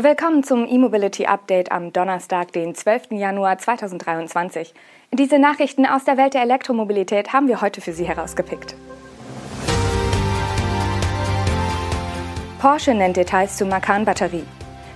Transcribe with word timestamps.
Willkommen 0.00 0.42
zum 0.42 0.66
E-Mobility 0.66 1.26
Update 1.26 1.70
am 1.70 1.92
Donnerstag, 1.92 2.50
den 2.52 2.74
12. 2.74 3.10
Januar 3.10 3.58
2023. 3.58 4.72
Diese 5.12 5.38
Nachrichten 5.38 5.84
aus 5.84 6.06
der 6.06 6.16
Welt 6.16 6.32
der 6.32 6.40
Elektromobilität 6.40 7.34
haben 7.34 7.46
wir 7.46 7.60
heute 7.60 7.82
für 7.82 7.92
Sie 7.92 8.06
herausgepickt. 8.06 8.74
Porsche 12.58 12.94
nennt 12.94 13.18
Details 13.18 13.58
zu 13.58 13.66
Macan-Batterie. 13.66 14.46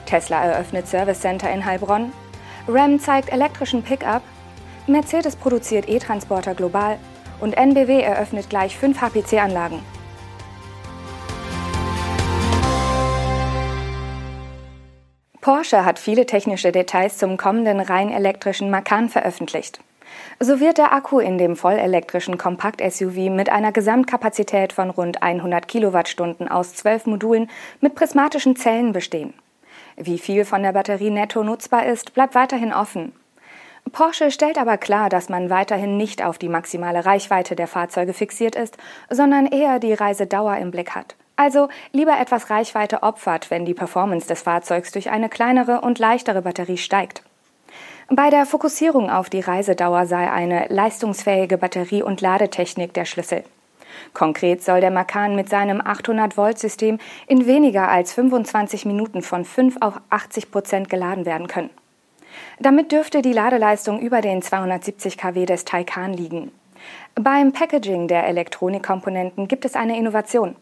Tesla 0.07 0.43
eröffnet 0.43 0.89
Service 0.89 1.21
Center 1.21 1.53
in 1.53 1.67
Heilbronn. 1.67 2.11
Ram 2.67 2.99
zeigt 2.99 3.31
elektrischen 3.31 3.83
Pickup. 3.83 4.23
Mercedes 4.87 5.37
produziert 5.37 5.91
E-Transporter 5.91 6.55
global. 6.55 6.99
Und 7.39 7.53
NBW 7.53 8.01
eröffnet 8.01 8.49
gleich 8.49 8.79
fünf 8.79 9.03
HPC-Anlagen. 9.03 9.81
Porsche 15.47 15.85
hat 15.85 16.01
viele 16.01 16.27
technische 16.27 16.73
Details 16.73 17.19
zum 17.19 17.37
kommenden 17.37 17.79
rein 17.79 18.11
elektrischen 18.11 18.69
Macan 18.69 19.09
veröffentlicht. 19.09 19.79
So 20.41 20.59
wird 20.59 20.77
der 20.77 20.93
Akku 20.93 21.21
in 21.21 21.39
dem 21.39 21.55
vollelektrischen 21.55 22.37
Kompakt-SUV 22.37 23.31
mit 23.31 23.49
einer 23.49 23.71
Gesamtkapazität 23.71 24.73
von 24.73 24.91
rund 24.91 25.23
100 25.23 25.69
Kilowattstunden 25.69 26.49
aus 26.49 26.75
zwölf 26.75 27.07
Modulen 27.07 27.49
mit 27.81 27.95
prismatischen 27.95 28.57
Zellen 28.57 28.93
bestehen. 28.93 29.35
Wie 29.97 30.19
viel 30.19 30.45
von 30.45 30.65
der 30.65 30.73
Batterie 30.73 31.11
netto 31.11 31.45
nutzbar 31.45 31.87
ist, 31.87 32.13
bleibt 32.13 32.35
weiterhin 32.35 32.73
offen. 32.73 33.13
Porsche 33.93 34.33
stellt 34.33 34.59
aber 34.59 34.79
klar, 34.79 35.11
dass 35.11 35.29
man 35.29 35.49
weiterhin 35.49 35.97
nicht 35.97 36.25
auf 36.25 36.39
die 36.39 36.49
maximale 36.49 37.07
Reichweite 37.07 37.55
der 37.55 37.69
Fahrzeuge 37.69 38.15
fixiert 38.15 38.57
ist, 38.57 38.79
sondern 39.11 39.47
eher 39.47 39.79
die 39.79 39.95
Reisedauer 39.95 40.57
im 40.57 40.73
Blick 40.73 40.97
hat. 40.97 41.15
Also 41.37 41.69
lieber 41.93 42.19
etwas 42.19 42.51
Reichweite 42.51 43.03
opfert, 43.03 43.51
wenn 43.51 43.67
die 43.67 43.75
Performance 43.75 44.27
des 44.27 44.43
Fahrzeugs 44.43 44.91
durch 44.91 45.11
eine 45.11 45.29
kleinere 45.29 45.83
und 45.83 45.99
leichtere 45.99 46.43
Batterie 46.43 46.79
steigt. 46.79 47.23
Bei 48.09 48.31
der 48.31 48.47
Fokussierung 48.47 49.11
auf 49.11 49.29
die 49.29 49.41
Reisedauer 49.41 50.07
sei 50.07 50.31
eine 50.31 50.67
leistungsfähige 50.69 51.59
Batterie- 51.59 52.03
und 52.03 52.21
Ladetechnik 52.21 52.95
der 52.95 53.05
Schlüssel. 53.05 53.45
Konkret 54.15 54.63
soll 54.63 54.81
der 54.81 54.91
Macan 54.91 55.37
mit 55.37 55.49
seinem 55.49 55.81
800-Volt-System 55.81 56.99
in 57.27 57.47
weniger 57.47 57.89
als 57.89 58.13
25 58.13 58.87
Minuten 58.87 59.23
von 59.23 59.45
5 59.45 59.77
auf 59.81 60.01
80 60.11 60.51
Prozent 60.51 60.89
geladen 60.89 61.27
werden 61.27 61.49
können. 61.49 61.71
Damit 62.59 62.93
dürfte 62.93 63.23
die 63.23 63.33
Ladeleistung 63.33 64.01
über 64.01 64.21
den 64.21 64.43
270 64.43 65.19
kW 65.19 65.47
des 65.47 65.65
Taycan 65.65 66.13
liegen. 66.13 66.53
Beim 67.15 67.53
Packaging 67.53 68.09
der 68.09 68.27
Elektronikkomponenten 68.27 69.49
gibt 69.49 69.65
es 69.65 69.75
eine 69.75 69.99
Innovation. 69.99 70.57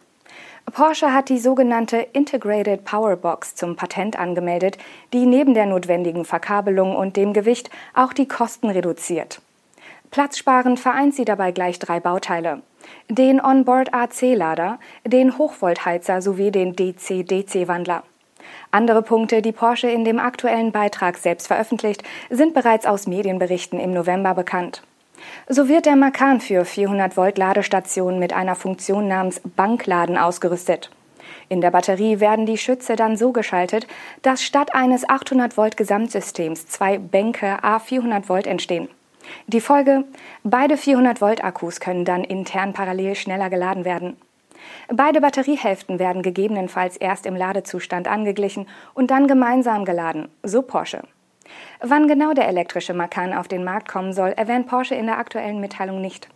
Porsche 0.73 1.13
hat 1.13 1.29
die 1.29 1.39
sogenannte 1.39 1.99
Integrated 1.99 2.85
Power 2.85 3.17
Box 3.17 3.55
zum 3.55 3.77
Patent 3.77 4.19
angemeldet, 4.19 4.79
die 5.13 5.27
neben 5.27 5.55
der 5.55 5.67
notwendigen 5.67 6.25
Verkabelung 6.25 6.97
und 6.97 7.17
dem 7.17 7.33
Gewicht 7.33 7.71
auch 7.95 8.13
die 8.13 8.27
Kosten 8.27 8.71
reduziert. 8.71 9.41
Platzsparend 10.11 10.81
vereint 10.81 11.15
sie 11.15 11.25
dabei 11.25 11.53
gleich 11.53 11.79
drei 11.79 12.01
Bauteile. 12.01 12.63
Den 13.09 13.41
Onboard 13.41 13.93
AC-Lader, 13.93 14.79
den 15.05 15.39
Hochvoltheizer 15.39 16.23
sowie 16.23 16.51
den 16.51 16.75
DC-DC-Wandler. 16.75 18.03
Andere 18.71 19.03
Punkte, 19.03 19.43
die 19.43 19.53
Porsche 19.53 19.89
in 19.89 20.05
dem 20.05 20.19
aktuellen 20.19 20.73
Beitrag 20.73 21.19
selbst 21.19 21.47
veröffentlicht, 21.47 22.03
sind 22.31 22.55
bereits 22.55 22.87
aus 22.87 23.07
Medienberichten 23.07 23.79
im 23.79 23.93
November 23.93 24.35
bekannt. 24.35 24.83
So 25.49 25.69
wird 25.69 25.87
der 25.87 25.97
Macan 25.97 26.41
für 26.41 26.65
400 26.65 27.17
Volt 27.17 27.39
Ladestationen 27.39 28.19
mit 28.19 28.33
einer 28.33 28.55
Funktion 28.55 29.09
namens 29.09 29.41
Bankladen 29.41 30.17
ausgerüstet. 30.17 30.91
In 31.49 31.61
der 31.61 31.71
Batterie 31.71 32.21
werden 32.21 32.47
die 32.47 32.59
Schütze 32.59 32.97
dann 32.97 33.17
so 33.17 33.33
geschaltet, 33.33 33.87
dass 34.23 34.43
statt 34.43 34.75
eines 34.75 35.09
800 35.09 35.57
Volt 35.57 35.77
Gesamtsystems 35.77 36.69
zwei 36.69 36.99
Bänke 36.99 37.63
A 37.63 37.79
400 37.79 38.29
Volt 38.29 38.47
entstehen. 38.47 38.89
Die 39.47 39.61
Folge? 39.61 40.05
Beide 40.43 40.77
400 40.77 41.21
Volt 41.21 41.45
Akkus 41.45 41.81
können 41.81 42.05
dann 42.05 42.25
intern 42.25 42.73
parallel 42.73 43.15
schneller 43.15 43.51
geladen 43.51 43.85
werden. 43.85 44.17
Beide 44.89 45.21
Batteriehälften 45.21 45.99
werden 45.99 46.23
gegebenenfalls 46.23 46.97
erst 46.97 47.27
im 47.27 47.37
Ladezustand 47.37 48.09
angeglichen 48.09 48.67
und 48.95 49.11
dann 49.11 49.29
gemeinsam 49.29 49.85
geladen, 49.85 50.29
so 50.43 50.63
Porsche. 50.63 51.03
Wann 51.81 52.09
genau 52.09 52.33
der 52.33 52.49
elektrische 52.49 52.95
Macan 52.95 53.33
auf 53.33 53.49
den 53.49 53.65
Markt 53.65 53.89
kommen 53.89 54.13
soll, 54.13 54.31
erwähnt 54.31 54.67
Porsche 54.67 54.95
in 54.95 55.07
der 55.07 55.19
aktuellen 55.19 55.61
Mitteilung 55.61 56.01
nicht. 56.01 56.29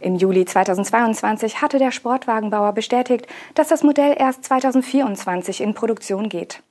Im 0.00 0.16
Juli 0.16 0.44
2022 0.44 1.60
hatte 1.62 1.78
der 1.78 1.90
Sportwagenbauer 1.90 2.72
bestätigt, 2.72 3.26
dass 3.54 3.68
das 3.68 3.82
Modell 3.82 4.14
erst 4.18 4.44
2024 4.44 5.60
in 5.60 5.74
Produktion 5.74 6.28
geht. 6.28 6.62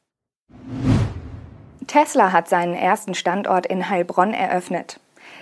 Tesla 1.87 2.31
hat 2.31 2.47
seinen 2.47 2.75
ersten 2.75 3.13
Standort 3.13 3.65
in 3.65 3.89
Heilbronn 3.89 4.33
eröffnet. 4.33 4.99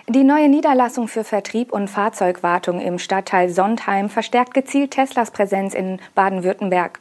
Die 0.08 0.24
neue 0.24 0.50
Niederlassung 0.50 1.08
für 1.08 1.24
Vertrieb 1.24 1.72
und 1.72 1.88
Fahrzeugwartung 1.88 2.82
im 2.82 2.98
Stadtteil 2.98 3.50
Sondheim 3.50 4.10
verstärkt 4.10 4.54
gezielt 4.54 4.92
Teslas 4.92 5.32
Präsenz 5.32 5.74
in 5.74 6.00
Baden-Württemberg. 6.16 7.00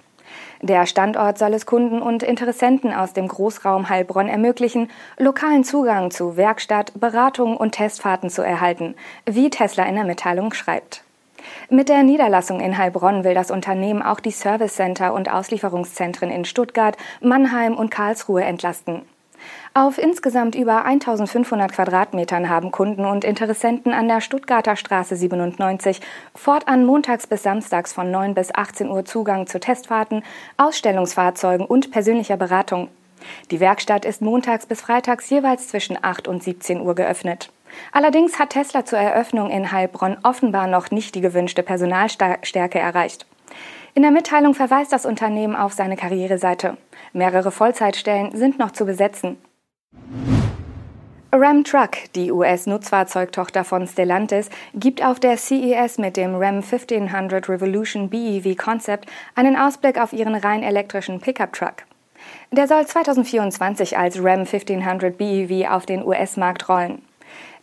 Der 0.63 0.85
Standort 0.85 1.39
soll 1.39 1.55
es 1.55 1.65
Kunden 1.65 2.03
und 2.03 2.23
Interessenten 2.23 2.93
aus 2.93 3.15
dem 3.15 3.29
Großraum 3.29 3.89
Heilbronn 3.89 4.29
ermöglichen, 4.29 4.91
lokalen 5.17 5.65
Zugang 5.65 6.11
zu 6.11 6.37
Werkstatt, 6.37 6.93
Beratung 7.01 7.57
und 7.57 7.73
Testfahrten 7.73 8.29
zu 8.29 8.43
erhalten, 8.43 8.95
wie 9.25 9.49
Tesla 9.49 9.85
in 9.85 9.95
der 9.95 10.05
Mitteilung 10.05 10.53
schreibt. 10.53 11.03
Mit 11.71 11.89
der 11.89 12.03
Niederlassung 12.03 12.61
in 12.61 12.77
Heilbronn 12.77 13.25
will 13.25 13.33
das 13.33 13.51
Unternehmen 13.51 14.03
auch 14.03 14.21
die 14.21 14.33
Service 14.33 14.75
Center 14.75 15.15
und 15.15 15.33
Auslieferungszentren 15.33 16.31
in 16.31 16.45
Stuttgart, 16.45 16.97
Mannheim 17.23 17.75
und 17.77 17.91
Karlsruhe 17.91 18.45
entlasten. 18.45 19.03
Auf 19.75 19.99
insgesamt 19.99 20.55
über 20.55 20.85
1500 20.85 21.73
Quadratmetern 21.73 22.49
haben 22.49 22.71
Kunden 22.71 23.05
und 23.05 23.25
Interessenten 23.25 23.93
an 23.93 24.09
der 24.09 24.21
Stuttgarter 24.21 24.77
Straße 24.77 25.17
97 25.17 26.01
fortan 26.35 26.85
montags 26.85 27.27
bis 27.27 27.43
samstags 27.43 27.93
von 27.93 28.11
9 28.11 28.35
bis 28.35 28.55
18 28.55 28.91
Uhr 28.91 29.05
Zugang 29.05 29.47
zu 29.47 29.61
Testfahrten, 29.61 30.23
Ausstellungsfahrzeugen 30.57 31.67
und 31.67 31.91
persönlicher 31.91 32.37
Beratung. 32.37 32.89
Die 33.51 33.61
Werkstatt 33.61 34.05
ist 34.05 34.23
montags 34.23 34.67
bis 34.67 34.81
freitags 34.81 35.31
jeweils 35.31 35.69
zwischen 35.69 35.99
8 36.03 36.27
und 36.27 36.43
17 36.43 36.81
Uhr 36.81 36.95
geöffnet. 36.95 37.53
Allerdings 37.93 38.39
hat 38.39 38.51
Tesla 38.51 38.85
zur 38.85 38.99
Eröffnung 38.99 39.51
in 39.51 39.71
Heilbronn 39.71 40.19
offenbar 40.23 40.67
noch 40.67 40.91
nicht 40.91 41.15
die 41.15 41.21
gewünschte 41.21 41.63
Personalstärke 41.63 42.79
erreicht. 42.79 43.27
In 43.95 44.03
der 44.03 44.11
Mitteilung 44.11 44.55
verweist 44.55 44.93
das 44.93 45.07
Unternehmen 45.07 45.57
auf 45.57 45.73
seine 45.73 45.97
Karriereseite. 45.97 46.77
Mehrere 47.13 47.51
Vollzeitstellen 47.51 48.37
sind 48.37 48.59
noch 48.59 48.71
zu 48.71 48.87
besetzen. 48.87 49.39
Ram 51.33 51.63
Truck, 51.63 52.13
die 52.17 52.33
US-Nutzfahrzeugtochter 52.33 53.63
von 53.63 53.87
Stellantis, 53.87 54.51
gibt 54.75 55.05
auf 55.05 55.21
der 55.21 55.37
CES 55.37 55.99
mit 55.99 56.17
dem 56.17 56.35
Ram 56.35 56.57
1500 56.57 57.49
Revolution 57.49 58.11
BEV 58.11 58.57
Concept 58.57 59.09
einen 59.37 59.57
Ausblick 59.57 59.97
auf 60.01 60.13
ihren 60.13 60.35
rein 60.35 60.65
elektrischen 60.65 61.21
Pickup-Truck. 61.21 61.85
Der 62.51 62.67
soll 62.67 62.85
2024 62.85 63.97
als 63.97 64.19
Ram 64.19 64.41
1500 64.41 65.17
BEV 65.17 65.71
auf 65.71 65.87
den 65.87 66.05
US-Markt 66.05 66.69
rollen. 66.69 67.03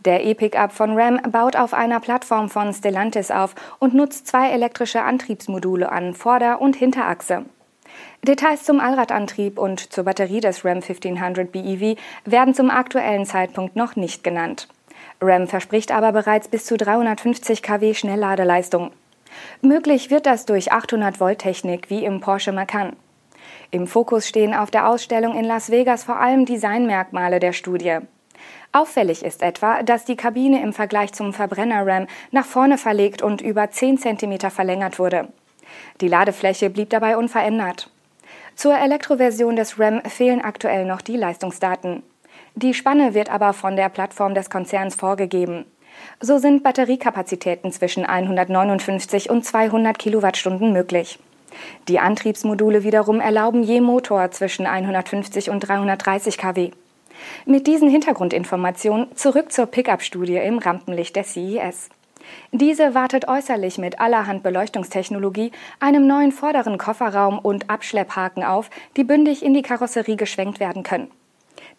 Der 0.08 0.24
E-Pickup 0.24 0.72
von 0.72 0.98
Ram 0.98 1.20
baut 1.34 1.58
auf 1.58 1.74
einer 1.74 2.00
Plattform 2.00 2.50
von 2.50 2.74
Stellantis 2.74 3.30
auf 3.30 3.56
und 3.78 3.94
nutzt 3.94 4.26
zwei 4.26 4.52
elektrische 4.52 5.02
Antriebsmodule 5.02 5.92
an 5.92 6.14
Vorder- 6.14 6.62
und 6.62 6.78
Hinterachse. 6.78 7.44
Details 8.26 8.64
zum 8.64 8.80
Allradantrieb 8.80 9.60
und 9.60 9.92
zur 9.92 10.06
Batterie 10.06 10.40
des 10.40 10.64
Ram 10.64 10.78
1500 10.78 11.52
BEV 11.52 11.98
werden 12.24 12.54
zum 12.54 12.70
aktuellen 12.70 13.26
Zeitpunkt 13.26 13.76
noch 13.76 13.98
nicht 13.98 14.24
genannt. 14.24 14.70
Ram 15.20 15.46
verspricht 15.46 15.92
aber 15.92 16.14
bereits 16.14 16.48
bis 16.48 16.64
zu 16.64 16.78
350 16.78 17.62
kW 17.62 17.94
Schnellladeleistung. 17.94 18.92
Möglich 19.62 20.10
wird 20.10 20.26
das 20.26 20.46
durch 20.46 20.72
800 20.72 21.20
Volt 21.20 21.40
Technik 21.40 21.90
wie 21.90 22.06
im 22.06 22.22
Porsche 22.22 22.54
Macan. 22.54 22.96
Im 23.72 23.88
Fokus 23.88 24.26
stehen 24.26 24.54
auf 24.54 24.72
der 24.72 24.88
Ausstellung 24.88 25.38
in 25.38 25.44
Las 25.44 25.70
Vegas 25.70 26.06
vor 26.06 26.18
allem 26.18 26.46
Designmerkmale 26.46 27.42
der 27.42 27.52
Studie. 27.52 28.00
Auffällig 28.72 29.24
ist 29.24 29.42
etwa, 29.42 29.84
dass 29.84 30.06
die 30.06 30.16
Kabine 30.16 30.62
im 30.62 30.74
Vergleich 30.74 31.14
zum 31.14 31.34
Verbrenner 31.34 31.86
Ram 31.86 32.08
nach 32.32 32.46
vorne 32.46 32.78
verlegt 32.78 33.22
und 33.22 33.42
über 33.42 33.70
10 33.72 33.98
cm 33.98 34.52
verlängert 34.52 35.00
wurde. 35.00 35.28
Die 36.02 36.08
Ladefläche 36.08 36.70
blieb 36.70 36.90
dabei 36.90 37.18
unverändert. 37.18 37.90
Zur 38.56 38.78
Elektroversion 38.78 39.56
des 39.56 39.80
RAM 39.80 40.02
fehlen 40.02 40.42
aktuell 40.42 40.86
noch 40.86 41.02
die 41.02 41.18
Leistungsdaten. 41.18 42.04
Die 42.56 42.74
Spanne 42.74 43.14
wird 43.14 43.30
aber 43.30 43.54
von 43.54 43.76
der 43.76 43.90
Plattform 43.90 44.34
des 44.34 44.50
Konzerns 44.50 44.96
vorgegeben. 44.96 45.66
So 46.20 46.40
sind 46.40 46.64
Batteriekapazitäten 46.64 47.72
zwischen 47.72 48.06
159 48.06 49.30
und 49.30 49.46
200 49.46 50.00
Kilowattstunden 50.00 50.74
möglich. 50.74 51.20
Die 51.88 52.00
Antriebsmodule 52.00 52.84
wiederum 52.84 53.20
erlauben 53.20 53.64
je 53.64 53.82
Motor 53.82 54.32
zwischen 54.32 54.66
150 54.66 55.50
und 55.50 55.60
330 55.62 56.38
kW. 56.38 56.72
Mit 57.46 57.68
diesen 57.68 57.90
Hintergrundinformationen 57.90 59.16
zurück 59.16 59.52
zur 59.52 59.66
Pickup-Studie 59.66 60.38
im 60.38 60.60
Rampenlicht 60.60 61.16
der 61.16 61.24
CES. 61.24 61.90
Diese 62.52 62.94
wartet 62.94 63.28
äußerlich 63.28 63.78
mit 63.78 64.00
allerhand 64.00 64.44
Beleuchtungstechnologie, 64.44 65.52
einem 65.80 66.08
neuen 66.08 66.32
vorderen 66.32 66.78
Kofferraum 66.78 67.40
und 67.40 67.70
Abschlepphaken 67.70 68.44
auf, 68.44 68.70
die 68.96 69.04
bündig 69.04 69.44
in 69.44 69.54
die 69.54 69.62
Karosserie 69.62 70.18
geschwenkt 70.18 70.60
werden 70.60 70.84
können. 70.84 71.12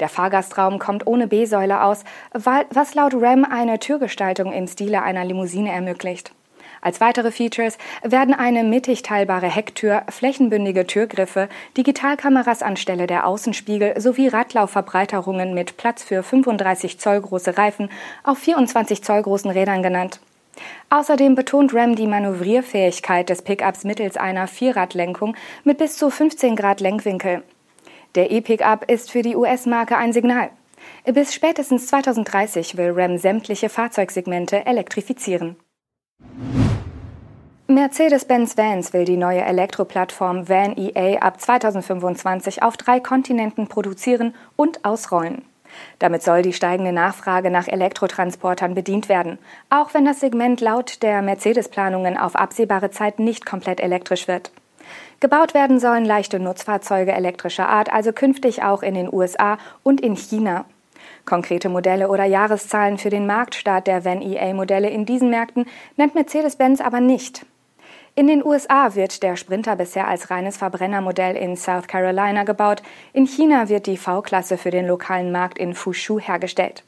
Der 0.01 0.09
Fahrgastraum 0.09 0.79
kommt 0.79 1.07
ohne 1.07 1.27
B-Säule 1.27 1.83
aus, 1.83 2.05
was 2.33 2.95
laut 2.95 3.15
RAM 3.15 3.45
eine 3.45 3.79
Türgestaltung 3.79 4.53
im 4.53 4.69
Stile 4.69 5.03
einer 5.03 5.25
Limousine 5.25 5.73
ermöglicht. 5.73 6.33
Als 6.81 7.01
weitere 7.01 7.31
Features 7.31 7.79
werden 8.03 8.35
eine 8.35 8.65
mittig 8.65 9.03
teilbare 9.03 9.49
Hecktür, 9.49 10.03
flächenbündige 10.09 10.87
Türgriffe, 10.87 11.49
Digitalkameras 11.77 12.63
anstelle 12.63 13.07
der 13.07 13.27
Außenspiegel 13.27 14.01
sowie 14.01 14.29
Radlaufverbreiterungen 14.29 15.55
mit 15.55 15.77
Platz 15.77 16.05
für 16.05 16.23
35 16.23 16.99
Zoll 17.01 17.21
große 17.21 17.59
Reifen 17.59 17.91
auf 18.23 18.39
24 18.39 19.03
Zoll 19.03 19.23
großen 19.23 19.51
Rädern 19.51 19.83
genannt. 19.83 20.21
Außerdem 20.91 21.35
betont 21.35 21.75
Ram 21.75 21.95
die 21.95 22.07
Manövrierfähigkeit 22.07 23.29
des 23.29 23.43
Pickups 23.43 23.85
mittels 23.85 24.17
einer 24.17 24.47
Vierradlenkung 24.47 25.37
mit 25.65 25.79
bis 25.79 25.97
zu 25.97 26.11
15 26.11 26.57
Grad 26.57 26.81
Lenkwinkel. 26.81 27.43
Der 28.15 28.31
E-Pickup 28.31 28.91
ist 28.91 29.11
für 29.11 29.23
die 29.23 29.37
US-Marke 29.37 29.97
ein 29.97 30.13
Signal. 30.13 30.51
Bis 31.05 31.35
spätestens 31.35 31.87
2030 31.89 32.77
will 32.77 32.93
Ram 32.95 33.19
sämtliche 33.19 33.69
Fahrzeugsegmente 33.69 34.67
elektrifizieren. 34.67 35.57
Mercedes-Benz 37.71 38.57
Vans 38.57 38.95
will 38.95 39.05
die 39.05 39.19
neue 39.19 39.43
Elektroplattform 39.43 40.49
Van 40.49 40.75
EA 40.79 41.19
ab 41.19 41.39
2025 41.39 42.63
auf 42.63 42.79
drei 42.79 42.99
Kontinenten 42.99 43.69
produzieren 43.69 44.35
und 44.57 44.87
ausrollen. 44.87 45.43
Damit 45.99 46.23
soll 46.23 46.41
die 46.41 46.55
steigende 46.55 46.93
Nachfrage 46.93 47.51
nach 47.51 47.69
Elektrotransportern 47.69 48.75
bedient 48.75 49.11
werden, 49.11 49.39
auch 49.69 49.93
wenn 49.93 50.07
das 50.07 50.21
Segment 50.21 50.63
laut 50.63 51.03
der 51.03 51.21
Mercedes-Planungen 51.21 52.17
auf 52.17 52.37
absehbare 52.37 52.91
Zeit 52.91 53.19
nicht 53.19 53.45
komplett 53.45 53.81
elektrisch 53.81 54.29
wird. 54.29 54.51
Gebaut 55.21 55.53
werden 55.53 55.79
sollen 55.79 56.07
leichte 56.07 56.41
Nutzfahrzeuge 56.41 57.13
elektrischer 57.13 57.69
Art 57.69 57.93
also 57.93 58.15
künftig 58.15 58.63
auch 58.63 58.83
in 58.83 58.95
den 58.95 59.13
USA 59.13 59.59
und 59.83 60.01
in 60.01 60.17
China. 60.17 60.65
Konkrete 61.27 61.69
Modelle 61.69 62.09
oder 62.09 62.25
Jahreszahlen 62.25 62.97
für 62.97 63.11
den 63.11 63.27
Marktstart 63.27 63.87
der 63.87 64.07
Van 64.07 64.23
EA-Modelle 64.23 64.89
in 64.89 65.05
diesen 65.05 65.29
Märkten 65.29 65.67
nennt 65.99 66.15
Mercedes-Benz 66.15 66.81
aber 66.81 67.01
nicht. 67.01 67.45
In 68.19 68.27
den 68.27 68.45
USA 68.45 68.97
wird 68.97 69.23
der 69.23 69.37
Sprinter 69.37 69.77
bisher 69.77 70.09
als 70.09 70.29
reines 70.29 70.57
Verbrennermodell 70.57 71.37
in 71.37 71.57
South 71.57 71.87
Carolina 71.87 72.43
gebaut. 72.43 72.83
In 73.13 73.27
China 73.27 73.69
wird 73.69 73.87
die 73.87 73.97
V-Klasse 73.97 74.59
für 74.59 74.73
den 74.73 74.89
lokalen 74.89 75.31
Markt 75.31 75.57
in 75.57 75.73
Fushu 75.73 76.19
hergestellt. 76.19 76.83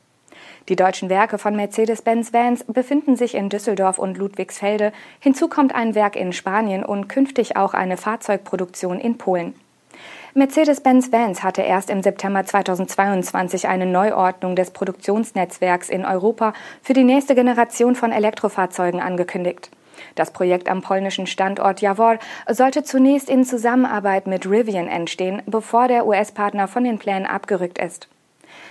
Die 0.68 0.74
deutschen 0.74 1.08
Werke 1.08 1.38
von 1.38 1.54
Mercedes-Benz 1.54 2.32
Vans 2.32 2.64
befinden 2.64 3.14
sich 3.14 3.36
in 3.36 3.48
Düsseldorf 3.48 4.00
und 4.00 4.18
Ludwigsfelde. 4.18 4.92
Hinzu 5.20 5.46
kommt 5.46 5.72
ein 5.72 5.94
Werk 5.94 6.16
in 6.16 6.32
Spanien 6.32 6.84
und 6.84 7.06
künftig 7.08 7.56
auch 7.56 7.74
eine 7.74 7.96
Fahrzeugproduktion 7.96 8.98
in 8.98 9.16
Polen. 9.16 9.54
Mercedes-Benz 10.34 11.12
Vans 11.12 11.44
hatte 11.44 11.62
erst 11.62 11.90
im 11.90 12.02
September 12.02 12.44
2022 12.44 13.68
eine 13.68 13.86
Neuordnung 13.86 14.56
des 14.56 14.72
Produktionsnetzwerks 14.72 15.90
in 15.90 16.04
Europa 16.04 16.54
für 16.82 16.92
die 16.92 17.04
nächste 17.04 17.36
Generation 17.36 17.94
von 17.94 18.10
Elektrofahrzeugen 18.10 18.98
angekündigt. 18.98 19.70
Das 20.14 20.32
Projekt 20.32 20.68
am 20.68 20.82
polnischen 20.82 21.26
Standort 21.26 21.80
Jawor 21.80 22.18
sollte 22.48 22.82
zunächst 22.82 23.28
in 23.28 23.44
Zusammenarbeit 23.44 24.26
mit 24.26 24.46
Rivian 24.46 24.88
entstehen, 24.88 25.42
bevor 25.46 25.88
der 25.88 26.06
US-Partner 26.06 26.68
von 26.68 26.84
den 26.84 26.98
Plänen 26.98 27.26
abgerückt 27.26 27.78
ist. 27.78 28.08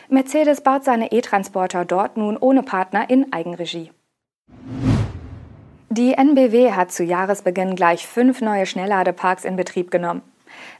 Mercedes 0.09 0.61
baut 0.61 0.83
seine 0.83 1.11
E-Transporter 1.11 1.85
dort 1.85 2.17
nun 2.17 2.37
ohne 2.37 2.63
Partner 2.63 3.09
in 3.09 3.31
Eigenregie. 3.31 3.91
Die 5.91 6.13
NBW 6.13 6.71
hat 6.71 6.91
zu 6.91 7.03
Jahresbeginn 7.03 7.75
gleich 7.75 8.05
fünf 8.05 8.41
neue 8.41 8.65
Schnellladeparks 8.65 9.43
in 9.43 9.55
Betrieb 9.55 9.89
genommen. 9.89 10.21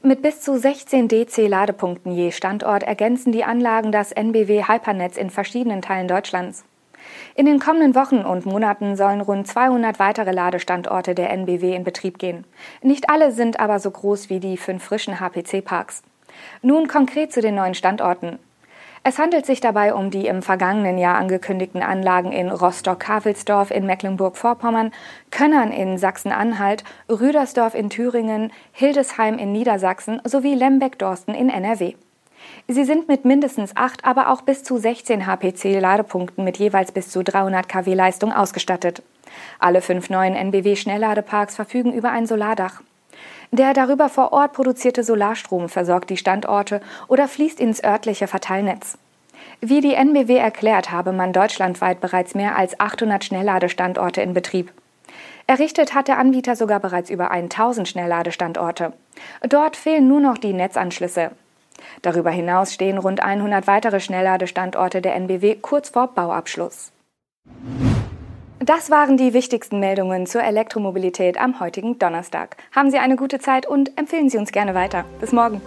Mit 0.02 0.22
bis 0.22 0.42
zu 0.42 0.58
16 0.58 1.08
DC-Ladepunkten 1.08 2.12
je 2.12 2.32
Standort 2.32 2.84
ergänzen 2.84 3.32
die 3.32 3.44
Anlagen 3.44 3.92
das 3.92 4.12
NBW 4.12 4.68
Hypernetz 4.68 5.18
in 5.18 5.30
verschiedenen 5.30 5.82
Teilen 5.82 6.08
Deutschlands. 6.08 6.64
In 7.36 7.46
den 7.46 7.60
kommenden 7.60 7.96
Wochen 7.96 8.20
und 8.20 8.46
Monaten 8.46 8.96
sollen 8.96 9.22
rund 9.22 9.48
200 9.48 10.00
weitere 10.00 10.32
Ladestandorte 10.32 11.16
der 11.16 11.30
NBW 11.32 11.76
in 11.76 11.84
Betrieb 11.84 12.20
gehen. 12.20 12.46
Nicht 12.82 13.10
alle 13.10 13.32
sind 13.32 13.60
aber 13.60 13.80
so 13.80 13.92
groß 13.92 14.30
wie 14.30 14.40
die 14.40 14.58
fünf 14.58 14.84
frischen 14.84 15.20
HPC-Parks. 15.20 16.04
Nun 16.62 16.88
konkret 16.88 17.32
zu 17.32 17.42
den 17.42 17.56
neuen 17.56 17.74
Standorten. 17.74 18.40
Es 19.04 19.18
handelt 19.18 19.46
sich 19.46 19.62
dabei 19.62 19.94
um 19.94 20.12
die 20.12 20.28
im 20.28 20.42
vergangenen 20.42 20.98
Jahr 20.98 21.16
angekündigten 21.16 21.82
Anlagen 21.82 22.34
in 22.34 22.50
Rostock-Havelsdorf 22.50 23.72
in 23.72 23.86
Mecklenburg-Vorpommern, 23.86 24.92
Könnern 25.32 25.72
in 25.72 25.98
Sachsen-Anhalt, 25.98 26.84
Rüdersdorf 27.10 27.76
in 27.76 27.90
Thüringen, 27.90 28.52
Hildesheim 28.74 29.38
in 29.38 29.54
Niedersachsen 29.54 30.22
sowie 30.26 30.54
Lembeck-Dorsten 30.54 31.34
in 31.34 31.50
NRW. 31.50 31.96
Sie 32.68 32.84
sind 32.84 33.08
mit 33.08 33.26
mindestens 33.26 33.76
8, 33.76 34.06
aber 34.06 34.30
auch 34.30 34.42
bis 34.42 34.64
zu 34.64 34.78
16 34.78 35.26
HPC-Ladepunkten 35.26 36.44
mit 36.44 36.58
jeweils 36.58 36.92
bis 36.92 37.10
zu 37.10 37.24
300 37.24 37.68
kW 37.68 37.94
Leistung 37.94 38.32
ausgestattet. 38.32 39.02
Alle 39.60 39.82
fünf 39.82 40.10
neuen 40.10 40.36
NBW-Schnellladeparks 40.36 41.56
verfügen 41.56 41.94
über 41.94 42.12
ein 42.12 42.28
Solardach. 42.28 42.82
Der 43.52 43.74
darüber 43.74 44.10
vor 44.10 44.32
Ort 44.32 44.54
produzierte 44.54 45.04
Solarstrom 45.04 45.70
versorgt 45.70 46.10
die 46.10 46.18
Standorte 46.18 46.82
oder 47.08 47.28
fließt 47.28 47.60
ins 47.60 47.84
örtliche 47.84 48.28
Verteilnetz. 48.28 48.98
Wie 49.62 49.82
die 49.82 49.96
NBW 49.96 50.38
erklärt, 50.38 50.92
habe 50.92 51.12
man 51.12 51.34
deutschlandweit 51.34 52.00
bereits 52.00 52.36
mehr 52.36 52.58
als 52.58 52.80
800 52.80 53.26
Schnellladestandorte 53.26 54.22
in 54.22 54.34
Betrieb. 54.34 54.72
Errichtet 55.48 55.96
hat 55.96 56.08
der 56.08 56.20
Anbieter 56.20 56.56
sogar 56.56 56.80
bereits 56.80 57.10
über 57.10 57.32
1000 57.32 57.88
Schnellladestandorte. 57.88 58.94
Dort 59.42 59.76
fehlen 59.76 60.08
nur 60.08 60.20
noch 60.20 60.38
die 60.38 60.54
Netzanschlüsse. 60.54 61.32
Darüber 62.02 62.30
hinaus 62.30 62.74
stehen 62.74 62.98
rund 62.98 63.22
100 63.22 63.68
weitere 63.68 64.00
Schnellladestandorte 64.00 65.02
der 65.02 65.16
NBW 65.16 65.56
kurz 65.56 65.90
vor 65.90 66.08
Bauabschluss. 66.08 66.92
Das 68.60 68.92
waren 68.92 69.18
die 69.18 69.34
wichtigsten 69.34 69.80
Meldungen 69.80 70.26
zur 70.28 70.44
Elektromobilität 70.44 71.40
am 71.40 71.60
heutigen 71.60 71.98
Donnerstag. 71.98 72.58
Haben 72.76 72.92
Sie 72.92 73.00
eine 73.00 73.16
gute 73.16 73.40
Zeit 73.40 73.66
und 73.66 73.98
empfehlen 73.98 74.30
Sie 74.30 74.38
uns 74.38 74.52
gerne 74.52 74.76
weiter. 74.76 75.06
Bis 75.22 75.32
morgen. 75.32 75.62